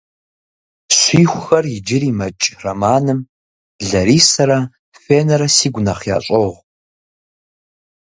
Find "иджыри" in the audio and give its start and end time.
1.75-2.11